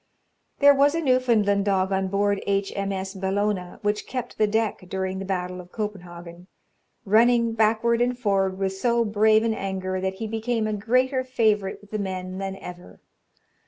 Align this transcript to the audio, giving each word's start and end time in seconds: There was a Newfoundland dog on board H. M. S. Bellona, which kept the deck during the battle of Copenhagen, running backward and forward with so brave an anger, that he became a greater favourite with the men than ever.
There 0.57 0.73
was 0.73 0.95
a 0.95 0.99
Newfoundland 0.99 1.65
dog 1.65 1.91
on 1.91 2.07
board 2.07 2.41
H. 2.47 2.73
M. 2.75 2.91
S. 2.91 3.13
Bellona, 3.13 3.77
which 3.83 4.07
kept 4.07 4.39
the 4.39 4.47
deck 4.47 4.79
during 4.89 5.19
the 5.19 5.25
battle 5.25 5.61
of 5.61 5.71
Copenhagen, 5.71 6.47
running 7.05 7.53
backward 7.53 8.01
and 8.01 8.17
forward 8.17 8.57
with 8.57 8.73
so 8.75 9.05
brave 9.05 9.43
an 9.43 9.53
anger, 9.53 10.01
that 10.01 10.15
he 10.15 10.25
became 10.25 10.65
a 10.65 10.73
greater 10.73 11.23
favourite 11.23 11.81
with 11.81 11.91
the 11.91 11.99
men 11.99 12.39
than 12.39 12.55
ever. 12.55 12.99